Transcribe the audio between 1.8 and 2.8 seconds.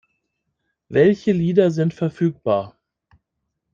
verfügbar?